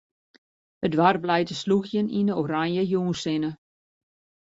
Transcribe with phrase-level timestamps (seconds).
[0.85, 3.51] It doarp leit te slûgjen yn 'e oranje jûnssinne.